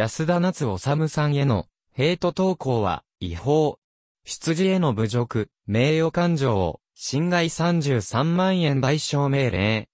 [0.00, 3.80] 安田夏治さんへのヘイト投稿は違法。
[4.24, 9.88] 出自への侮辱、名誉感情を侵害33万円賠償命令。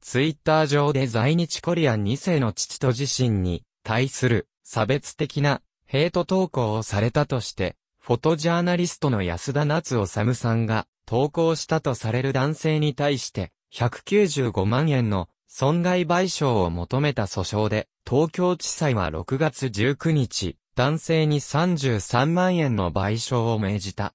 [0.00, 24.14] ツイッター上で在日コリアン2世の父と自身に対する差別的なヘイト投稿をされたとして、フォトジャーナリストの安田夏治さんが投稿したとされる男性に対して195万円の損害賠償を求めた訴訟で、東京地裁は6月19日、男性に33万円の賠償を命じた。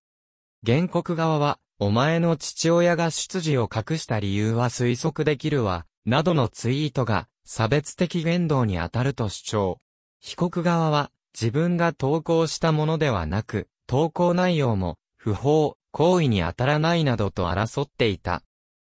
[0.65, 9.79] 原告側は、お前の父親が出自を隠した理由は推測できるわ、などのツイートが差別的言動に当たると主張。
[10.19, 18.43] 被告側は、自分が投稿したものではなく、投稿内容も、不法、行為に当たらないなどと争っていた。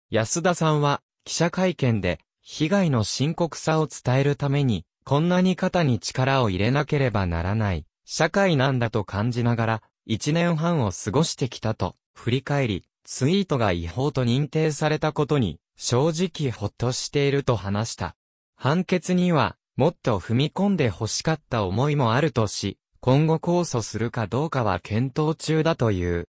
[0.10, 18.16] 安田さんは、記者会見で、被害の深刻さを伝えるために、こんなに肩に力を入れなければならない、社会なんだと感じながら、一年半を過ごしてきたと、振り返り、ツイートが違法と認定されたことに、正直ほっとしていると話した。
[18.56, 26.28] 判決には、もっと踏み込んで欲しかった思いもあるとし、今後控訴するかどうかは検討中だという。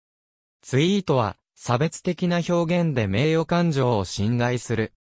[0.61, 4.93] ツイートは、差別的な表現で名誉感情を侵害する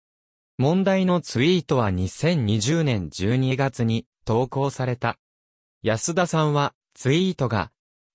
[0.61, 5.17] 問題のツイートは2020年12月に投稿された。
[5.83, 7.71] 安田さんは、ツイートが、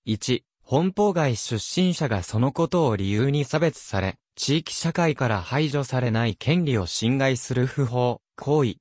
[0.06, 8.76] 1、本邦外出身者がそのことを理由に差別され、地域社会から排除されない権利を侵害する不法、行為。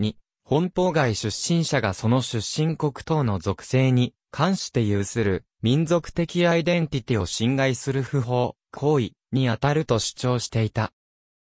[0.00, 10.92] 2、本邦外出身者がその出身国等の属性に関して有する民族的アイデンティティを侵害する不法、行為に当たると主張していた。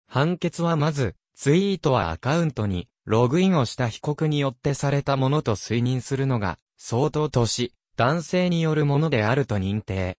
[0.09, 10.19] 判決はまず、ツイートはアカウントにログインをした被告によってされたものと推認するのが相当とし、男性によるものであると認定。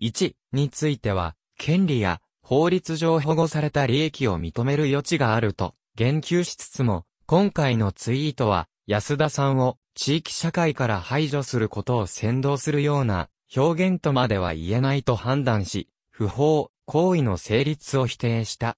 [0.00, 18.76] 1については、権利や法律上保護された利益を認める余地があると言及しつつも、今回のツイートは安田さんを地域社会から排除することを先導するような表現とまでは言えないと判断し、不法行為の成立を否定した。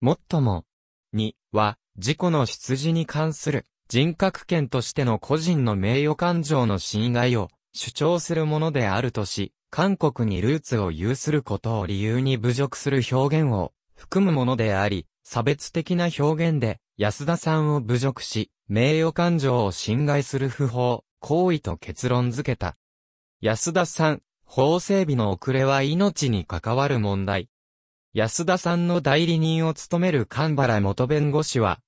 [0.00, 0.64] もっとも、
[1.14, 22.76] 2は、自己の出自に関する人格権としての個人の名誉感情の侵害を主張するものであるとし、韓国にルーツを有することを理由に侮辱する表現を含むものであり、差別的な表現で安田さんを侮辱し、名誉感情を侵害する不法、行為と結論付けた。
[23.40, 27.48] 安田さん、法整備の遅れは命に関わる問題。
[28.14, 31.80] 安田さんの代理人を務める神原元弁護士は、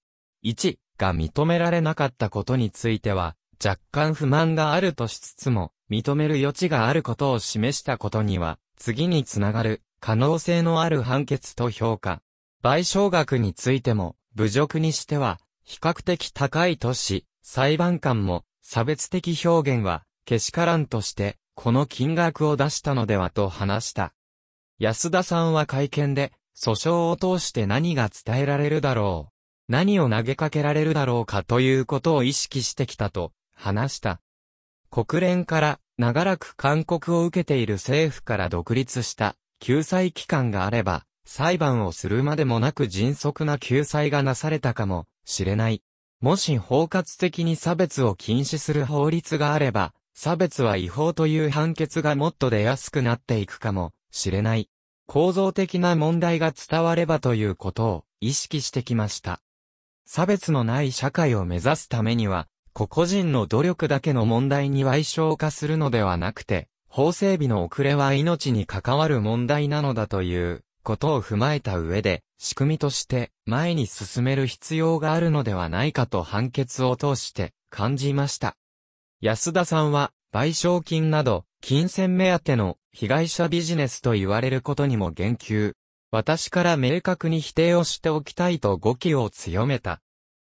[0.43, 12.23] 1が認められなかったことについては、若干不満があるとしつつも、認める余地があることを示したことには、次につながる可能性のある判決と評価。
[12.63, 24.15] 賠償額についても、侮辱にしては、比較的高いとし、裁判官も、差別的表現は、けしからんとして、この金額を出したのではと話した。
[24.81, 29.33] 安田さんは会見で、訴訟を通して何が伝えられるだろう。
[29.69, 34.21] 何を投げかけられるだろうかということを意識してきたと話した。
[34.91, 45.83] 国連から長らく勧告を受けている政府から独立した救済機関があれば、裁判をするまでもなく迅速な救済がなされたかもしれない。
[46.21, 54.71] もし包括的に差別を禁止する法律があれば、差別は違法という判決がもっと出やすくなっていくかもしれない。
[55.07, 59.41] 構造的な問題が伝わればということを意識してきました。
[60.07, 78.57] 差別のない社会を目指すためには、個々人の努力だけの問題に賠償化するのではなくて、法整備の遅れは命に関わる問題なのだということを踏まえた上で、仕組みとして前に進める必要があるのではないかと判決を通して感じました。
[79.21, 85.73] 安田さんは賠償金など金銭目当ての被害者ビジネスと言われることにも言及。
[86.13, 90.01] 私から明確に否定をしておきたいと語気を強めた。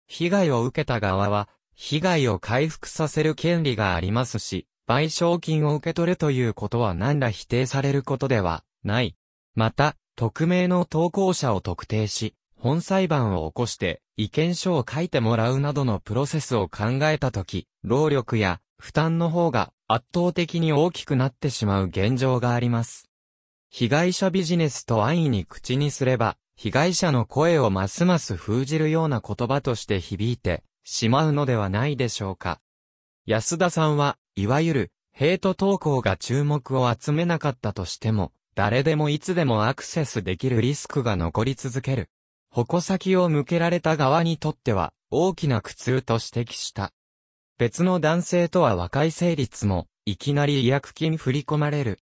[0.06, 9.16] 被害を受けた側は、被害を回復させる権利がありますし、賠償金を受け取るということは何ら否定されることではない。
[9.56, 23.10] また、匿名の投稿者を特定し、本裁判を起こして意見書を書いてもらうなどのプロセスを考えたとき、労力や負担の方が圧倒的に大きくなってしまう現状があります。
[23.70, 32.60] 被害者ビジネスと安易に口にすれば、被害者の声をますます封じるような言葉として響いてしまうのではないでしょうか。
[33.26, 42.10] 安田さんは、いわゆる、ヘイト投稿が注目を集めなかったとしても、誰でもいつでもアクセスできるリスクが残り続ける。
[42.50, 46.92] 矛先を向けられた側にとっては、大きな苦痛と指摘した。
[47.60, 52.00] 別の男性とは和解成立も、いきなり違約金振り込まれる。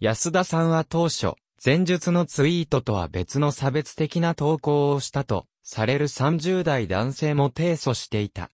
[0.00, 1.32] 安田さんは当初、
[1.64, 8.50] 前述のツイートとは別の差別的な投稿をしたと、される30代男性も提訴していた。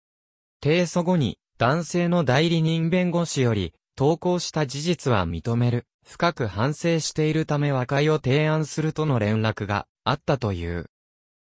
[0.63, 5.87] 提訴後に、男性の代理人弁護士より、投稿した事実は認める。
[6.07, 10.91] 深く反省しているため和解を提案するとの連絡があったという。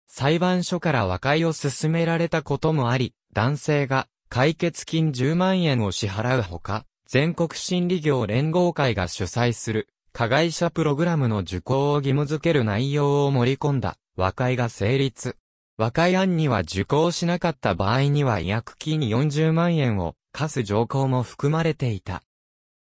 [0.07, 15.35] 裁判所から和解を進められたこともあり、男性が解決金10万円を支払うほか、全国心理業連合会が主催する加害者プログラムの受講を義務付ける内容を盛り込んだ和解が成立。
[15.77, 22.23] 和解案には受講しなかった場合には違約金40万円を課す条項も含まれていた。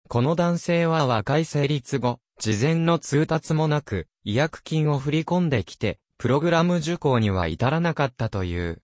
[0.09, 8.81] この男性は和解成立後、事前の通達もなく、違約金を振り込んできて、プログラム受講には至らなかったという。